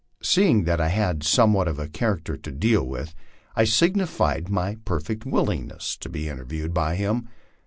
[0.23, 3.13] Seeing that I had somewhat of a char acter to deal with,
[3.55, 7.27] I signified my perfect willingness to be interviewed by him.